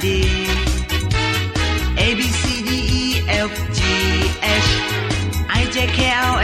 [0.00, 0.24] D.
[1.98, 3.80] A B C D E F G
[4.40, 4.70] H
[5.50, 6.39] I J K L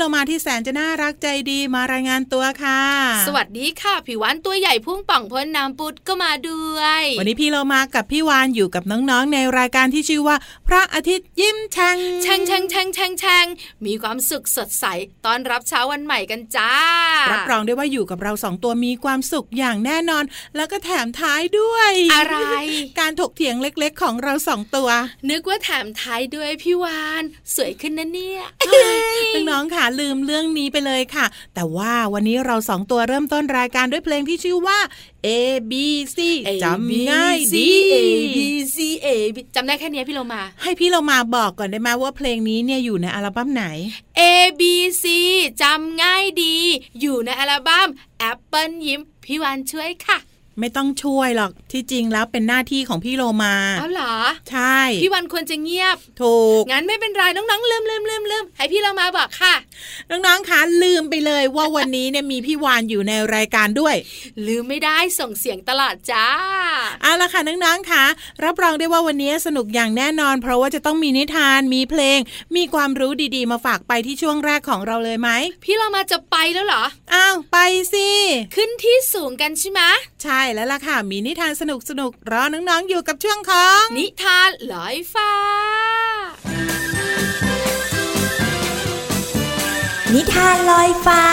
[0.00, 2.80] เรามาที่แสนจะน่ารักใจดีมารายงานตัวค่ะ
[3.26, 10.36] สวัสดีค่ะผิววันตัวใหญ่พุ่งป่องพ้นน้ำปุดก็มาด้วย วันนี้พี่เรามากับพี่วานอยู่กับน้องๆในรายการที่ชื่อว่า
[10.68, 13.46] พระอาทิตย์ยิ้มแฉ่งแฉงแฉงแฉงแฉงแฉง
[13.84, 14.84] มีความสุขสดใส
[15.26, 16.74] ต้อนรับเช้าวันใหม่กันจ้า
[17.32, 20.24] รับรองได้ว่าอยู่กับเราสองตัวมีความสุขอย่างแน่นอน
[20.56, 22.36] แล้วก็แถมท้ายด้วย อะไร
[23.00, 24.88] การถกเถียงเล็กๆ ของเราสองตัว
[25.30, 27.22] นึกว่าแถมท้ายด้วยพี่วาน
[27.54, 28.42] สวยขึ้นนะเนี่ย
[29.50, 34.78] น้องๆค่ะลืมเรื่องนี้ไปเลยค่ะ แต่ว่าวันนี้เราสองตัวเริ่มต้นรายการด้วยเพลงที่ชื่อว่า
[35.26, 35.28] A
[35.70, 35.72] B
[36.16, 36.18] C
[36.64, 37.96] จำง่ายดี A
[38.36, 38.38] B
[38.74, 43.64] C A B จำได้แค่เนี้ยพี่โลมา ให้พี่เรามาบอกก่อนได้ไหมว่าเพลงนี้เนี่ยอยู่ในอัลบั้มไหน
[44.20, 44.22] A
[44.60, 44.62] B
[45.02, 45.04] C
[45.62, 46.56] จำง่ายดี
[47.00, 47.88] อยู่ในอัลบั้ม
[48.18, 50.18] แอปเปิลยิ้มพี่วานช่วยค่ะ
[50.60, 54.14] ไม่ต้องช่วยหรอกที่จริงแล้วเป็นหน้าที่ของพี่โลมาเอาเหรอ
[54.50, 59.54] ใช่ พี่วันควรจะเงียบ ถูก งั้นไม่เป็นไรน้องๆลืมลืมลืมลืมให้พี่เรามาบอกค่ะ
[60.10, 63.94] น้องๆคะลืมไปเลยว่าวันนี้เนี่ยมีพี่วานอยู่ในรายการด้วย
[64.46, 66.26] ลืมไม่ได้ส่งเสียงตลอดจ้า
[67.02, 68.04] เอาละค่ะน้องๆคะ
[68.44, 72.18] รับรองได้ว่าวันนี้สนุกอย่างแน่นอน เพราะว่าจะต้องมีนิทานมีเพลง
[72.56, 75.30] มีความรู้ดีๆ มาฝากไปที่ช่วงแรกของเราเลยไหม
[75.64, 76.84] พี่เรามาจะไปแล้วเหรอ
[77.14, 77.58] อ้าวไป
[77.92, 78.08] สิ
[78.54, 79.80] ขึ้นที่สูงกันใช่ไหม
[80.22, 85.32] ใช่แล้วล่ะค่ะ มีนิทานสนุกสนุกรอน้องๆอยู่กับช่วงของ นิทานลอยฟ้า
[90.14, 91.24] นิทานลอยฟ้า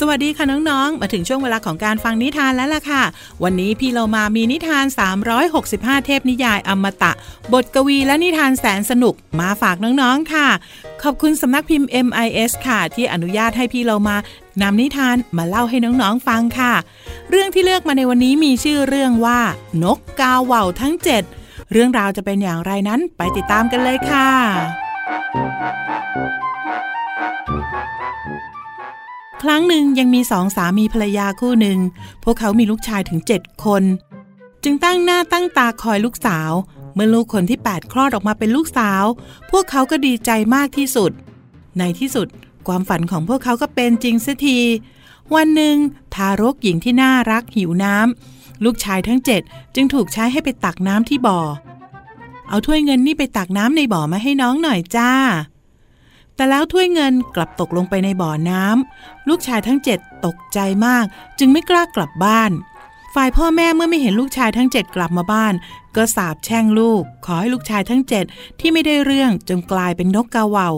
[0.00, 3.02] สวัสดีค่ะน้องๆ มาถึงช่วงเวลาของการฟังนิทานแล้วล่ะค่ะ
[3.42, 4.84] วันนี้พี่เรามามีนิทาน
[5.46, 7.12] 365 เทพนิยายอมตะ
[7.52, 10.48] บทกวีและนิทานแสนสนุกมาฝากน้องๆค่ะ
[11.02, 14.16] ขอบคุณสำนักพิมพ์ MIS ค่ะ ที่อนุญาตให้พี่เรามา
[14.62, 16.74] นำนิทานมาเล่าให้น้องๆฟังค่ะ
[17.30, 19.40] เรื่องที่เลือกมาในวันนี้มีชื่อเรื่องว่า
[19.82, 20.94] นกกาเหว่าทั้ง
[21.32, 24.28] 7 เรื่องราวจะเป็นอย่างไรนั้นไปติดตามกันเลยค่ะ
[29.42, 31.78] ครั้งหนึ่งยังมีสองสามีภรรยาคู่หนึ่ง
[32.24, 33.82] พวกเขามีลูกชายถึงเจ็ดคน
[34.64, 36.50] จึงตั้งหน้าตั้งตาคอยลูกสาว
[36.94, 39.04] เมื่อลูกคนที่ 8 คลอดออกมาเป็นลูกสาว
[39.50, 41.10] พวกเขาก็ดีใจมากที่สุด
[41.78, 42.26] ในที่สุด
[42.66, 44.58] ความฝันของพวกเขาก็เป็นจริงเสียที
[45.34, 45.76] วันหนึ่ง
[46.14, 49.42] ทารกหญิงที่น่ารักหิวน้ำลูกชายทั้งเจ็ด
[49.74, 51.40] จึงถูกใช้ให้ไปตักน้ำที่บ่อ
[52.48, 55.10] เอาถ้วยเงินนี่ไปตักน้ำในบ่อมาให้น้องหน่อยจ้า
[56.38, 61.04] แต่แล้วถ้วยเงินกลับตกลงไปในบ่อน้ำลูกชายทั้งเจ็ดตกใจมาก
[61.38, 62.50] จึงไม่กล้ากลับบ้าน
[63.14, 65.54] ฝ่ายพ่อแม่เมื่อไม่เห็นลูกชายทั้งเจ็ดกลับมาบ้าน
[65.96, 68.24] ก็สาบแช่งลูก ขอให้ลูกชายทั้งเจ็ด
[68.60, 70.70] ที่ไม่ได้เรื่องจงกลายเป็นนกกาเหว่า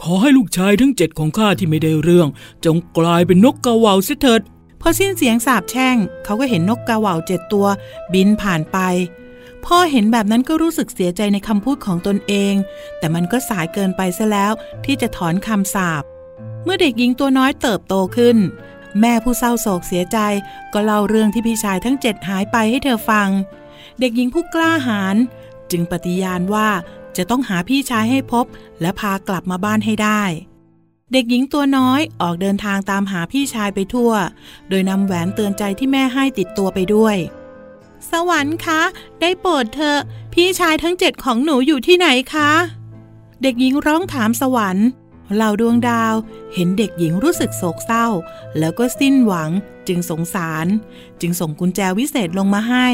[0.00, 2.28] ขอให้ลูกชายทั้งเจ็ดของข้าที่ไม่ได้เรื่อง
[2.64, 4.40] จงกลายเป็นนกกระเหว่าเสียเถิด
[4.80, 7.66] พอสิ้นเสียงสาบแช่ง เขาก็เห็นนกกาเหว่าเจ็ดตัว
[8.12, 8.78] บินผ่านไป
[9.66, 12.54] พ่อเห็นแบบนั้นก็รู้สึกเสียใจในคำพูดของตนเอง
[12.98, 14.52] แต่มันก็สายเกินไปซะแล้ว
[14.84, 16.02] ที่จะถอนคำสาป
[16.64, 18.36] เมื่อเด็กหญิงตัวน้อยเติบโตขึ้น
[19.00, 20.18] แม่ผู้เศร้าโศกเสียใจ
[20.72, 23.28] ก็เล่าเรื่องที่พี่ชายทั้งเจ็ดหายไปให้เธอฟัง
[24.00, 25.16] เด็กหญิงผู้กล้าหาญ
[25.70, 26.68] จึงปฏิญาณว่า
[27.16, 28.46] จะต้องหาพี่ชายให้พบ
[28.80, 30.22] และพากลับมาบ้านให้ได้
[31.12, 34.12] เด็กหญิงตัวน้อยออกเดินทางตามหาพี่ชายไปทั่ว
[34.68, 37.16] โดยนำแหวนเตือนใจที่แม่ให้ติดตัวไปด้วย
[38.10, 38.82] สวรรค์คะ
[39.20, 40.00] ได้โปรดเถอะ
[40.32, 42.50] พี่ชายทั้งเจ็ดของหนูอยู่ที่ไหนคะ
[43.42, 44.88] เด็กหญิงร้องถามสวรรค์
[45.34, 46.14] เหล่าดวงดาว
[46.54, 48.06] เห็นเด็กหญิงรู้สึกโศกเศร้า
[48.58, 49.50] แล้วก็สิ้นหวัง
[49.88, 50.66] จึงสงสาร
[51.20, 52.88] จึงส่งกุญแจวิเศษลงมาให้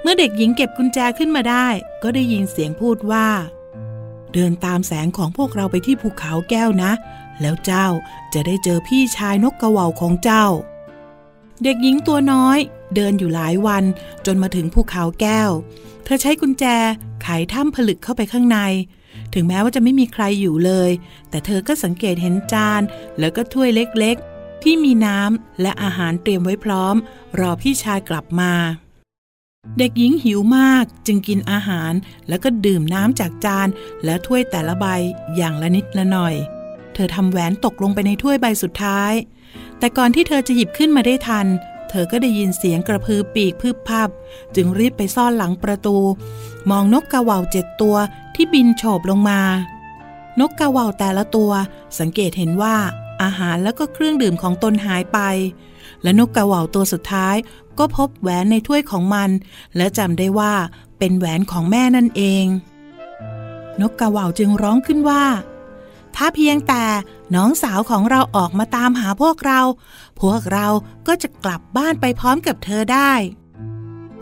[0.00, 1.66] เมื่อเด็กหญิงเก็บกุญแจขึ้นมาได้
[2.02, 3.28] ก็ได้ยินเสียงพูดว่า
[4.32, 6.92] เดินตามแสงของพวกเราไปที่ภูเขาแก้วนะ
[7.40, 7.86] แล้วเจ้า
[8.32, 10.44] จะได้เจอพี่ชายนกกระว่าของเจ้า
[11.62, 12.58] เด็กหญิงตัวน้อย
[12.94, 13.84] เดินอยู่หลายวัน
[14.26, 15.50] จนมาถึงภูเขาแก้ว
[16.04, 16.64] เธอใช้กุญแจ
[17.22, 18.58] ไขถ้ำผลึกเข้าไปข้างใน
[19.34, 20.90] ถึงแม้ว่าจะไม่มีใครอยู่เลย
[21.30, 22.82] แต่เธอก็สังเกตเห็นจาน
[23.18, 26.94] แล้วก็ถ้วยเล็กๆ ที่มีน้ำและอาหารเตรียมไว้พร้อม
[27.40, 28.52] รอพี่ชายกลับมา
[29.78, 31.92] เด็กหญิงหิวมากจึงกินอาหาร
[32.28, 33.68] แล้วก็ดื่มน้ำจากจาน
[34.04, 34.86] และถ้วยแต่ละใบ
[35.36, 36.34] อย่างละนิดละหน่อย
[36.94, 39.12] เธอทำแหวนตกลงไปในถ้วยใบสุดท้าย
[39.78, 41.46] แต่ก่อนที่เธอจะหยิบขึ้นมาได้ทัน
[41.90, 44.08] เธอก็ได้ยินเสียงกระพือปีกพืบพับ
[44.54, 45.96] จึงรีบไปซ่อนหลังประตู
[46.70, 47.96] มองนกกาว่าวเจ็ดตัว
[48.34, 49.40] ที่บินโฉบลงมา
[50.40, 51.52] นกกาว่าวแต่ละตัว
[51.98, 52.76] สังเกตเห็นว่า
[53.22, 55.18] อาหารแล้วก็เครื่องดื่มของตนหายไป
[56.02, 57.36] และนกกาว่าวตัวสุดท้าย
[57.78, 59.30] ก็พบแหวนในถ้วยของมัน
[59.76, 60.52] และจำได้ว่า
[60.98, 62.44] เป็นแหวนของแม่นั่นเอง
[63.80, 65.24] นกกาว่าวจึงร้องขึ้นว่า
[66.16, 66.84] ถ้าเพียงแต่
[67.34, 69.60] น้องสาวของเราออกมาตามหาพวกเรา
[70.22, 70.66] พวกเรา
[71.06, 73.12] ก็จะกลับบ้านไปพร้อมกับเธอได้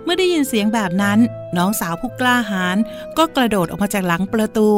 [0.02, 1.18] เมื่อได้ยินเสียงแบบนั้น
[1.56, 2.76] น้องสาวผู้กล้าหาญ
[3.18, 4.68] ก็กระโดดออกมาจากหลังประตู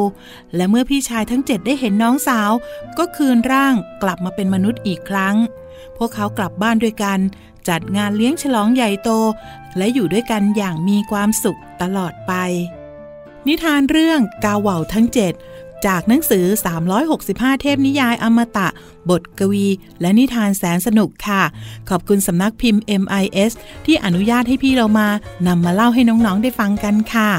[0.55, 2.51] และเมื่อพี่ชายทั้งเจ็ดได้เห็นน้องสาว
[2.97, 3.73] ก็คืนร่าง
[4.03, 5.35] กลับมาเป็นมนุษย์อีกครั้ง
[5.97, 7.19] พวกเขากลับบ้านด้วยกัน
[7.69, 9.09] จัดงานเลี้ยงฉลองใหญ่โต
[9.77, 12.33] และอยู่ด้วยกันอย่างมีความสุขตลอดไป
[13.47, 15.33] นิทานเรื่องกาเหว่าทั้งเจ็ด
[15.87, 16.45] จากหนังสือ
[17.03, 18.67] 365 เทพนิยายอมตะ
[19.09, 19.67] บทกวี
[20.01, 21.43] และนิทานแสนสนุกค่ะ
[21.89, 23.51] ขอบคุณสำนักพิมพ์ MIS
[23.85, 25.07] ที่อนุญาตให้พี่เรามา
[25.47, 27.31] นำมาเล่าให้น้องๆได้ฟังกันค่ะ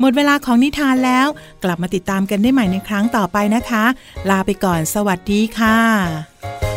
[0.00, 1.26] หมดเวลาของนิทานแล้ว
[1.64, 3.84] กลับมาติดตามกันได้ใหม่ในครั้งต่อไปนะคะ
[4.30, 6.73] ลาไปก่อนสวัสดีค่ะ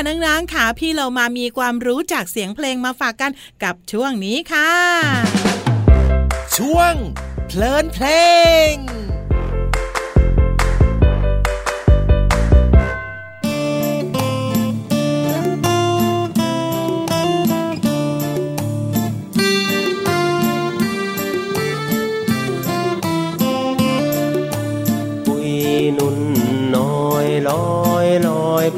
[0.00, 4.72] ค่ะน้องๆค่ะพี่เรามามีความรู้จากเสียงเพลงมาฝากกันกับช่วงนี้ค่ะ
[6.56, 6.94] ช่วง
[7.46, 8.06] เพลินเพล
[8.72, 8.74] ง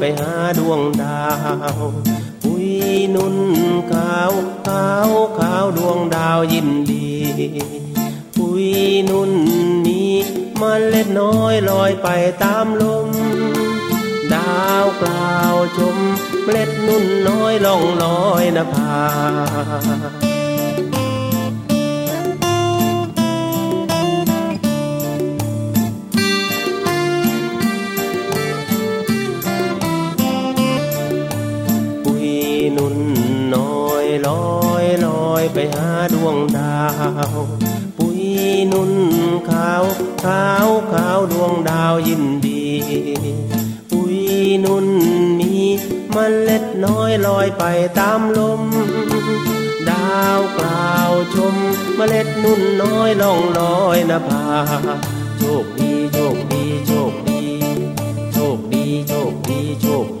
[0.03, 1.23] ไปหาดวงดา
[1.77, 1.79] ว
[2.43, 2.67] ปุย
[3.15, 3.37] นุ่น
[3.91, 4.33] ขาว
[4.67, 7.09] ขาวขาวดวงดาวยินดี
[8.35, 8.67] ปุย
[9.09, 9.31] นุ่น
[9.87, 10.13] นี้
[10.61, 12.07] มันเล็ดน้อยลอยไป
[12.43, 13.09] ตามลม
[14.33, 15.97] ดาวกล่าวชม
[16.43, 20.20] เมล็ดนุ่นน้อยล่องลอยนภา
[36.13, 36.79] ดวงดา
[37.35, 37.39] ว
[37.97, 38.21] ปุย
[38.71, 38.93] นุ่น
[39.49, 39.83] ขาว
[40.25, 42.63] ขาวขาวดวงดาวยินดี
[43.91, 44.17] ปุย
[44.65, 44.87] นุ่น
[45.39, 45.53] มี
[46.15, 47.63] มันเล็ดน้อยลอยไป
[47.99, 48.61] ตามลม
[49.89, 51.55] ดาวกล่าวชม
[51.95, 54.45] เมล็ดนุ่นน้อยล่องลอยนภา
[55.37, 57.41] โชคดีโชคดีโชคดี
[58.33, 60.20] โชคดีโชคดีโชคด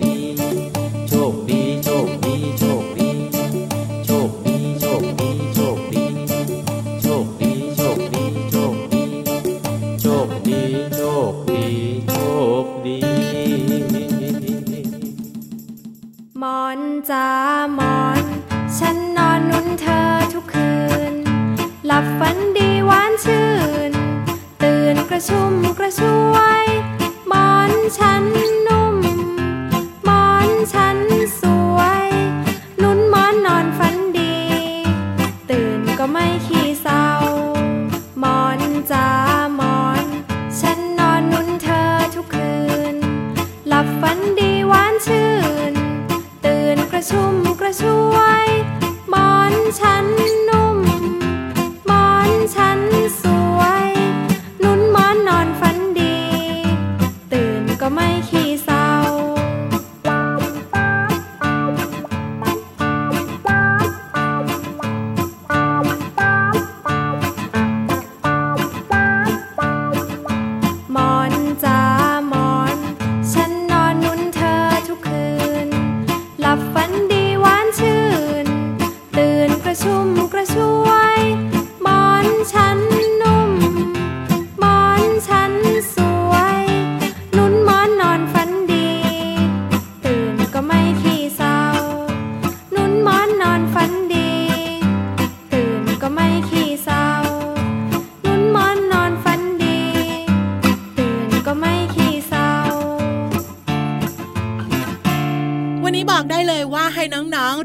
[43.81, 44.10] หลั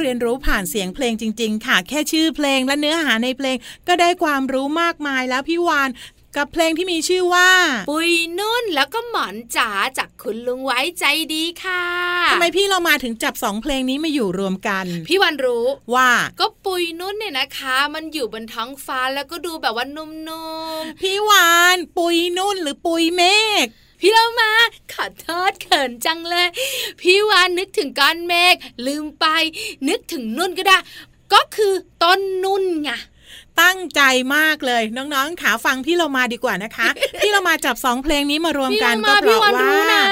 [0.07, 3.57] รียนรู้ผ่านเสียงเพลงจริง ๆ ค่ะ แค่ชื่อเพลงและเนื้อหาในเพลง
[3.89, 5.91] ก็ได้ความรู้มากมายแล้วพี่วาน
[6.37, 7.51] กับเพลงที่มีชื่อว่า
[7.91, 11.85] ปุยนุ่นแล้วก็หมอนจ๋าจากคุณลุงไว้ใจดีค่ะ
[12.31, 16.11] ทำไมพี่เรามาถึงจับสองเพลงนี้มาอยู่รวมกัน พี่วันรู้ว่า
[16.41, 20.11] ก็ปุยนุ่นเนี่ยนะคะ มันอยู่บนท้องฟ้าแล้วก็ดูแบบว่านุ่ม
[21.01, 23.23] พี่วาน ปุยนุ่นหรือปุยเม
[23.65, 24.51] ฆๆ พี่เรามา
[24.93, 26.49] ขอโทษเขินจังเลย
[27.01, 28.55] พี่วานนึกถึงก้อนเมฆ
[28.87, 29.27] ลืมไป
[29.89, 30.79] นึกถึงนุ่นก็ได้
[31.33, 31.73] ก็คือ
[32.03, 32.91] ต้นนุ่นไง
[33.61, 34.01] ตั้งใจ
[34.37, 36.89] มากเลยน้องๆขาฟังพี่เรามาดีกว่านะคะ
[37.23, 40.03] พี่เรามาจับสองเพลงนี้มารวมพี่กันเราก็มาเพพี่ราะวันว่ารู้นะ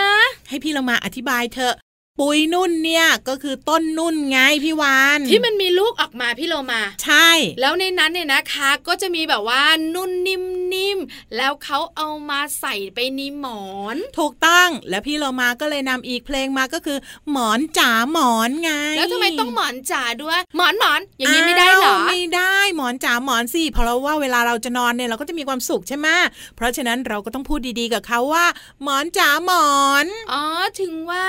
[0.48, 1.74] ให้พี่เรามาอธิบายเถอะ
[2.20, 7.28] ปุยนุ่นเนี่ยก็คือต้นนุ่นไงพี่วานที่มันมีลูกออกมาพี่โลมา ใช่
[7.60, 9.62] แล้วในนั้นเนี่ยนะคะ ก็จะมีแบบว่า
[9.94, 16.98] นุ่นนิ่มๆแล้วเขาเอามาใส่ไปในหมอน ถูกต้องแล้วพี่เรามาก็เลยนำอีกเพลงมาก็คือ
[17.30, 26.08] หมอนจ๋าหมอนไง แล้วทำไมต้องหมอนจ๋าด้วย หมอนหมอนอย่างนี้ไม่ได้เหรอาวไม่ได้หมอนจ๋าหมอนสิเพราะว่าเวลาเราจะนอนเนี่ยเราก็จะมีความสุขใช่ไหม
[26.56, 28.46] เพราะฉะนั้นเราก็ต้องพูดดีๆกับเขาว่า
[28.82, 29.72] หมอนจ๋าหมอ
[30.04, 30.42] นอ๋อ
[30.80, 31.26] ถึงว่า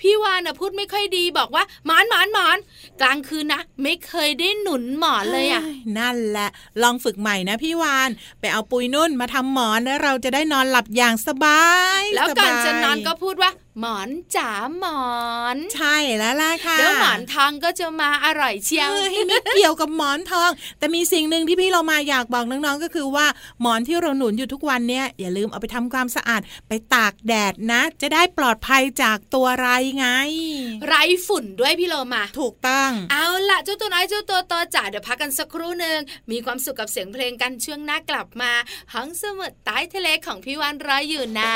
[0.00, 2.58] พี่วานน่ะพูดไม่ค่อยดีบอกว่าหมอนหมอนหมอน
[3.00, 5.62] กลางคืนนะไม่เคยได้หนุนหมอนเลยอะ
[5.98, 6.48] นั่นแหละ
[6.82, 11.64] ลองฝึกใหม่นะพี่วาน ไปเอาปุยนุ่นมาทำหมอนแล้วเราจะได้นอนหลับอย่างสบา
[12.00, 15.06] ย แล้วสบยก่อนจะนอนก็พูดว่า หมอนจ๋าหมอ
[15.54, 23.26] น ใช่แล้วล่ะค่ะแล้วหมอนทองก็จะมาอร่อยเชียวไม่เกี่ยวกับหมอนทอง แต่มีสิ่งหนึ่งที่พี่เรามาอยากบอกน้องๆก็คือว่า
[23.60, 29.68] หมอนที่เราหนุนอยู่ทุกวันเนี่ยอย่าลืมเอาไปทำความสะอาดไปตากแดดนะ จะได้ปลอดภัยจากตัวไร
[29.98, 30.06] ไง
[30.86, 30.94] ไร
[31.26, 35.98] ฝุ่นด้วยพี่เรามาถูกต้อง เอาละเจ้าตัวน้อยเจ้าตัวโอจ๋าเดี๋ยวพักกันสักครู่หนึ่ง
[36.30, 38.52] มีความสุขกับเสียงเพลงกันช่วงหน้ากลับมา
[38.92, 41.54] ห้องสมุดใต้ทะเลของพี่วันรออยู่นะ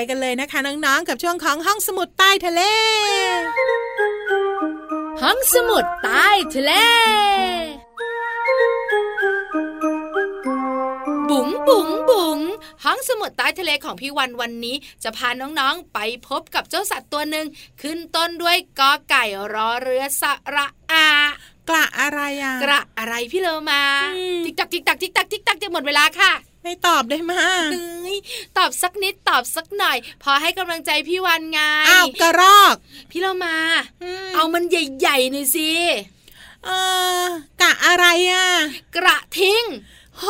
[0.00, 2.62] ไปกันเลยนะคะน้องๆ กับช่วงของห้องสมุดใต้ทะเล
[5.22, 6.72] ห้องสมุดใต้ทะเล
[11.30, 12.38] บุ๋งบุ๋งบุ๋ง
[12.84, 17.46] ห้องสมุดใต้ทะเลของพี่วันวันนี้ จะพาน้องๆ ไปพบกับเจ้าสัตว์ตัวหนึ่ง
[17.82, 20.22] ขึ้นต้นด้วยกอไก่รอเรือส
[20.54, 21.06] ระอา
[21.68, 23.82] กระอะไรอะ กระอะไรพี่เลอมา
[24.44, 26.32] ติ๊กตักติ๊กตักติ๊กตักติ๊กตักจะหมดเวลาค่ะ
[26.68, 27.70] ให้ตอบได้มาก
[28.58, 32.74] ตอบสักนิดตอบสักหน่อย พอให้กำลังใจพี่วันไงอ้าวกระรอก
[33.10, 33.56] พี่เรามา
[34.34, 35.70] เอามันใหญ่ๆหน่อยสิ
[36.64, 36.70] เอ
[37.60, 38.46] กะอะไรอะ
[38.96, 39.64] กระทิ้ง
[40.18, 40.26] โห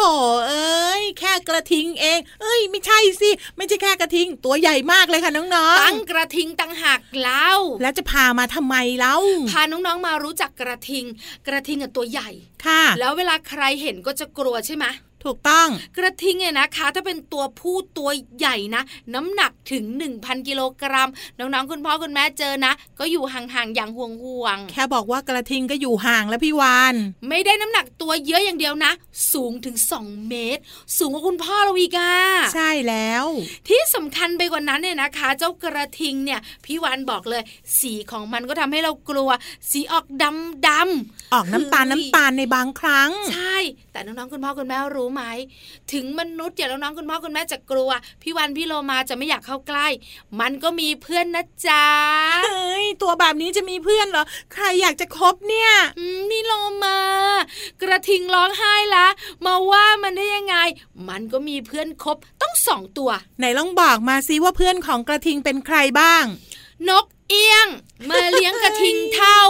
[0.49, 7.51] เอ้ย แค่กระทิงเอง เอ้ย ไม่ใช่สิ ไม่ใช่แค่กระทิง ตัวใหญ่มากเลยค่ะน้องๆ ตั้งกระทิงตั้งหักเล่า
[7.83, 9.17] แล้วจะพามาทำไมเล่า
[9.51, 11.05] พาน้องๆมารู้จักกระทิง
[11.47, 12.31] กระทิงอะตัวใหญ่
[12.67, 14.87] ค่ะ แล้วเวลาใครเห็นก็จะกลัวใช่ไหม
[15.25, 18.83] ถูกต้องกระทิงเนี่ยนะคะ ถ้าเป็นตัวผู้ตัวใหญ่นะ
[19.15, 19.85] น้ำหนักถึง
[20.17, 28.93] 1,000 กิโลกรัมน้องๆคุณพ่อคุณแม่เจอนะ ก็อยู่ห่างๆอย่างห่วงแค่บอกว่ากระทิงก็อยู่ห่างแล้วพี่วานๆไม่ได้น้ำหนักตัวเยอะอย่างเดียวนะ
[29.33, 30.63] สูงถึง 2 เมตร
[30.99, 32.15] สูงกว่าคุณพ่อเราอีกอะ
[32.55, 33.27] ใช่แล้ว
[33.69, 37.43] ที่สำคัญไปกว่านั้นเนี่ยนะคะ เจ้ากระทิงเนี่ยพี่วานบอกเลย
[37.79, 39.31] สีของมันก็ทำให้เรากลัว
[39.71, 43.57] สีออกดำดำออกน้ำตาลเฮ้ยน้ำตาลในบางครั้ง ใช่
[43.99, 45.23] แต่น้องๆคุณพ่อคุณแม่รู้ไหม
[45.93, 47.91] ถึงมนุษย์อย่างน้องๆคุณพ่อคุณแม่จะกลัว
[48.23, 49.87] พี่วันพี่โลมาจะไม่อยากเข้าใกล้
[50.41, 51.85] มันก็มีเพื่อนนะจ๊ะ
[52.47, 56.53] เฮ้ยตัวแบบนี้จะมีเพื่อนเหรอ ใครอยากจะคบเนี่ยอืมพี่โล
[56.85, 56.99] มา
[57.83, 59.07] กระทิงร้องไห้ละ
[59.47, 60.57] มาว่ามันได้ยังไง
[61.09, 66.25] มันก็มีเพื่อนคบต้องสองตัว ไหนลองบอกมาซิว่าเพื่อนของกระทิงเป็นใครบ้าง
[66.89, 67.69] นกเอี้ยง
[68.11, 69.43] มาเลี้ยงกระทิงเท่า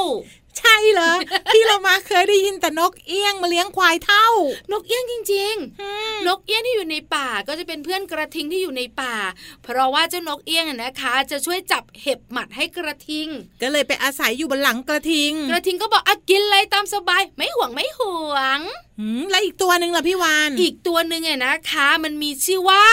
[0.59, 1.12] ใช่เหรอ
[1.53, 4.27] พี่เรามาเคยได้ยินแต่นกเอี้ยงมาเลี้ยงควายเท่า
[4.73, 9.14] นกเอี้ยงจริงๆนกเอี้ยงที่อยู่ในป่าก็จะเป็นเพื่อนกระทิงที่อยู่ในป่า
[9.62, 13.29] เพราะว่าเจ้านกเอี้ยงอะนะคะ จะช่วยจับเห็บหมัดให้กระทิง
[13.62, 18.59] ก็เลยไปอาศัยอยู่บนหลังกระทิง กระทิงก็บอกอะกินเลยตามสบาย ไม่ห่วงไม่ห่วง
[19.01, 22.85] หืมแล้วอีกตัวหนึ่งล่ะพี่วานอีกตัวหนึ่งเนี่ยนะคะ มันมีชื่อว่า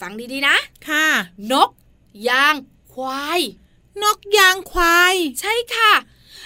[0.00, 0.56] ฟังดีๆนะ
[0.88, 1.06] ค่ะ
[1.52, 1.70] นก
[2.28, 2.54] ยาง
[2.92, 3.40] ควาย
[4.02, 5.81] นกยางควาย ใช่ค่ะ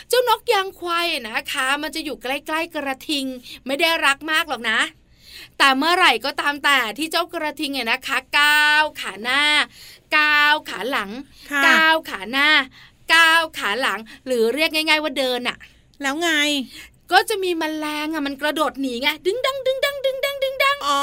[0.09, 3.27] เจ้านกยางควายอะนะคะ มันจะอยู่ใกล้ ๆ กระทิง
[3.67, 4.81] ไม่ได้รักมากหรอกนะ
[5.59, 9.43] แต่เมื่อไหร่ก็ตามแต่ที่เจ้ากระทิงเนี่ยนะคะก้าวขาหน้า
[10.17, 11.11] ก้าวขาหลัง
[11.51, 12.49] ค่ะก้าวขาหน้า
[13.15, 15.57] ก้าวขาหลัง หรือเรียกง่าย ๆ ว่าเดินอะ
[16.03, 16.31] แล้วไง
[17.13, 21.03] ก็จะมีแมลงอะมันกระโดดหนีไงดึงดังดึงดังดึงดังดึงดังอ๋อ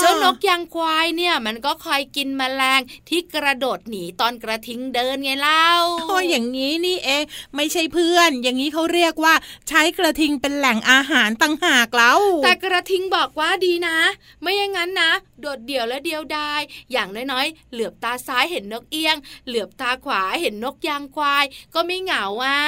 [0.00, 5.66] เจ้านกยางควายเนี่ยมันก็คอยกินแมลงที่กระโดดหนีตอนกระทิงเดินไงเล่า
[6.08, 7.22] โอ้ยอย่างนี้นี่เอง
[7.56, 9.34] ไม่ใช่เพื่อน อย่างนี้เขาเรียกว่า
[9.68, 13.96] ใช้กระทิงเป็นแหล่งอาหารตั้งหากแล้วแต่กระทิงบอกว่าดีนะ
[14.40, 16.60] ไม่อย่างนั้นนะ โดดเดี่ยวและเดียวดาย
[16.92, 22.58] อย่างน้อยๆ เหลือบตาซ้ายเห็นนกเอี้ยง เหลือบตาขวาเห็นนกยางควาย ก็ไม่เหงาอะ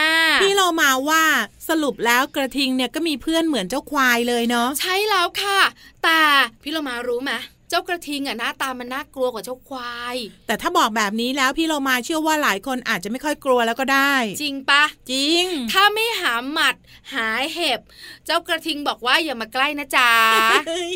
[0.43, 1.25] พี่เรามาว่า
[1.69, 5.61] สรุปแล้วกระทิงเนี่ยก็มีเพื่อนเหมือนเจ้าควายเลยเนาะใช่แล้วค่ะ
[6.05, 6.21] แต่
[6.63, 16.75] พี่เรามารู้ไหมเจ้ากระทิงอะหน้าตามันน่ากลัวกว่าเจ้าควาย แต่ถ้าบอกแบบนี้แล้วพี่เรามาเชื่อว่าหลายคนอาจจะไม่ค่อยกลัวแล้วก็ได้ จริงปะจริง ถ้าไม่หาหมัด
[17.15, 17.81] หาเห็บ
[18.27, 20.11] เจ้ากระทิงบอกว่าอย่ามาใกล้นะจ๊ะ
[20.69, 20.95] เฮ้ย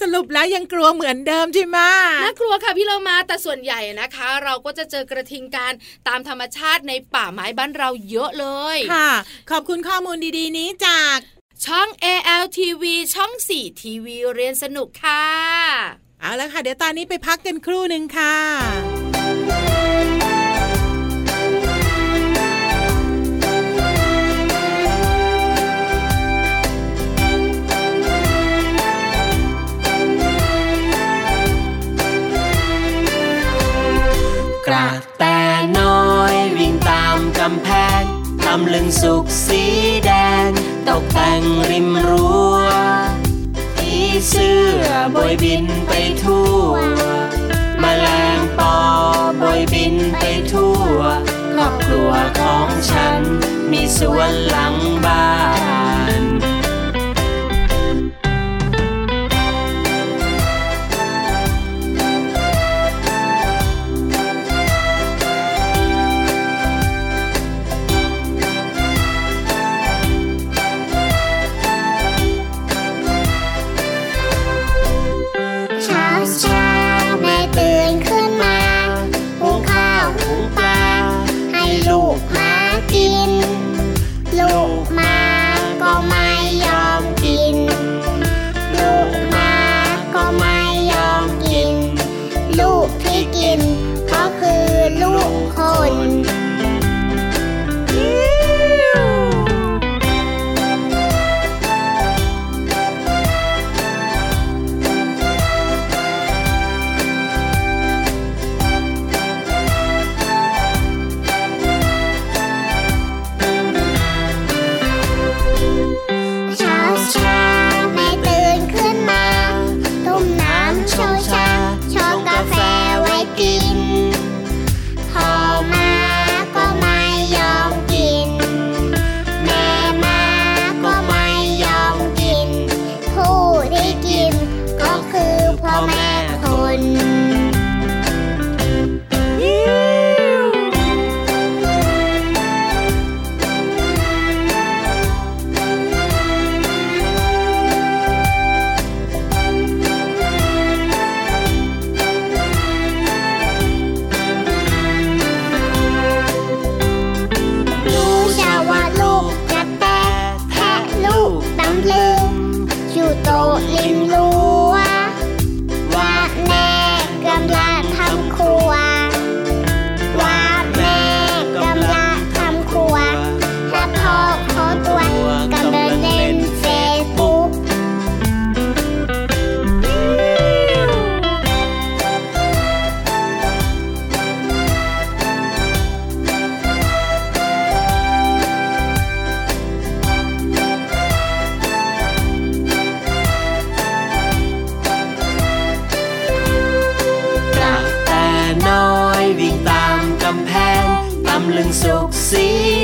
[0.00, 1.78] สรุปแล้วยังกลัวเหมือนเดิมใช่ไหม
[2.24, 5.72] น่ากลัวค่ะพี่เรามาแต่ส่วนใหญ่นะคะ เราก็จะเจอกระทิงกัน
[6.08, 8.46] ตามธรรมชาติในป่าไม้บ้านเราเยอะเล
[8.76, 9.10] ยค่ะ
[9.50, 11.18] ขอบคุณข้อมูลดีๆ นี้จาก
[11.66, 18.36] ช่อง ALTV ช่อง 4 ทีวีเรียนสนุกค่ะ เอาละค่ะ เดี๋ยวตอนนี้ไปพักกันครู่หนึ่งค่ะ
[34.66, 35.24] กระแต
[35.78, 37.68] น้อยวิ่งตามกำแพ
[38.00, 38.02] ง
[38.42, 39.62] ทำลึงสุกสี
[40.06, 40.10] แด
[40.46, 40.48] ง
[40.88, 42.33] ตกแต่งริมรั้ว
[44.28, 46.72] เสื้อบอยบินไปทั่ว
[47.82, 48.76] มแมลงปอ
[49.40, 50.98] บอยบินไปทั่ว
[51.52, 53.20] ครอบครัวของฉัน
[53.70, 54.74] มีสวนหลัง
[55.04, 55.26] บ้า
[55.82, 55.83] น
[95.56, 96.13] Oh.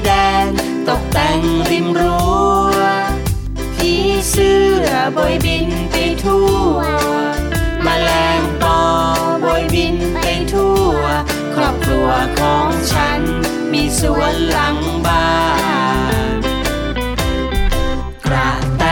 [0.07, 0.13] แด
[0.45, 0.47] ง
[0.89, 2.29] ตกแต่งริมรั้
[2.77, 2.81] ว
[3.77, 3.93] ผี
[4.31, 6.77] เสื้อบอยบินไปทั่ว
[7.87, 8.81] มแมลงปอ
[9.45, 11.01] บอยบินไปทั่ว
[11.55, 13.21] ครอบครัวของฉัน
[13.73, 15.29] มีสวนหลังบ้า
[16.35, 16.41] น
[18.25, 18.85] กระแต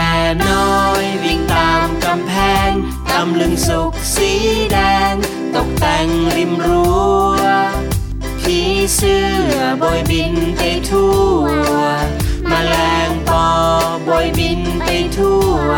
[0.47, 2.33] น้อยวิ่งตามกำแพ
[2.69, 2.71] ง
[3.11, 4.31] ตำลึงสุกสี
[4.73, 4.79] แด
[5.13, 5.15] ง
[5.55, 6.93] ตกแต่งริมรั้
[7.35, 7.38] ว
[8.97, 11.45] เสื้อบอยบินไปทั่ว
[12.51, 12.75] มแมล
[13.09, 13.47] งปอ
[14.09, 15.69] บอยบินไปทั่ว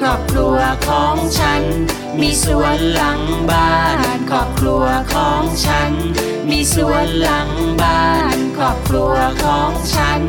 [0.00, 1.62] ครอบครัวของฉัน
[2.20, 3.98] มีสวนหลังบ้าน
[4.30, 5.90] ครอบครัวของฉัน
[6.50, 7.48] มีสวนหลัง
[7.80, 8.04] บ้า
[8.36, 10.20] น ครอบครัวของฉัน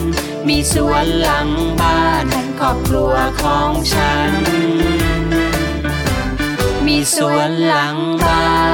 [0.48, 1.50] มีสวนหลัง
[1.82, 2.26] บ้าน
[2.60, 4.32] ครอบครัวของฉัน
[6.86, 8.69] มีสวนหลังบ้าน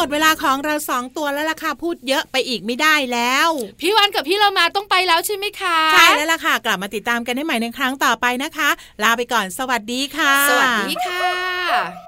[0.00, 3.48] หมดเวลาของเราสองตัวแล้วล่ะค่ะพูดเยอะไปอีกไม่ได้แล้ว
[3.80, 8.68] พี่วันกับพี่เรามาต้องไปแล้วใช่ไหมคะใช่แล้วล่ะค่ะ กลับมาติดตามกันได้ใหม่ในครั้งต่อไปนะคะ
[9.02, 12.07] ลาไปก่อนสวัสดีค่ะ สวัสดีค่ะ